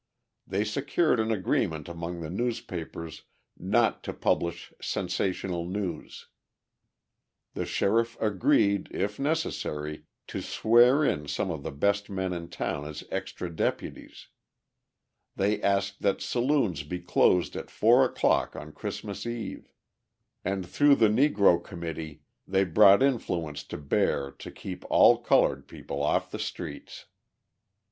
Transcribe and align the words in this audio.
They 0.47 0.63
secured 0.63 1.19
an 1.19 1.31
agreement 1.31 1.87
among 1.87 2.21
the 2.21 2.29
newspapers 2.31 3.25
not 3.55 4.03
to 4.05 4.15
publish 4.15 4.73
sensational 4.81 5.63
news; 5.67 6.25
the 7.53 7.67
sheriff 7.67 8.17
agreed, 8.19 8.87
if 8.89 9.19
necessary, 9.19 10.05
to 10.25 10.41
swear 10.41 11.05
in 11.05 11.27
some 11.27 11.51
of 11.51 11.61
the 11.61 11.69
best 11.71 12.09
men 12.09 12.33
in 12.33 12.49
town 12.49 12.85
as 12.85 13.03
extra 13.11 13.55
deputies; 13.55 14.29
they 15.35 15.61
asked 15.61 16.01
that 16.01 16.19
saloons 16.19 16.81
be 16.81 16.99
closed 16.99 17.55
at 17.55 17.69
four 17.69 18.03
o'clock 18.03 18.55
on 18.55 18.71
Christmas 18.71 19.27
Eve; 19.27 19.71
and 20.43 20.67
through 20.67 20.95
the 20.95 21.09
Negro 21.09 21.63
committee, 21.63 22.23
they 22.47 22.63
brought 22.63 23.03
influence 23.03 23.63
to 23.65 23.77
bear 23.77 24.31
to 24.31 24.49
keep 24.49 24.83
all 24.89 25.19
coloured 25.19 25.67
people 25.67 26.01
off 26.01 26.31
the 26.31 26.39
streets. 26.39 27.05